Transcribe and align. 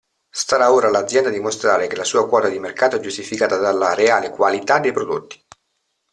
Starà 0.31 0.73
ora 0.73 0.87
all'azienda 0.87 1.29
dimostrare 1.29 1.85
che 1.85 1.95
la 1.95 2.03
sua 2.03 2.27
quota 2.27 2.47
di 2.49 2.57
mercato 2.57 2.95
è 2.95 2.99
giustificata 2.99 3.57
dalla 3.57 3.93
reale 3.93 4.31
qualità 4.31 4.79
dei 4.79 4.91
prodotti. 4.91 5.39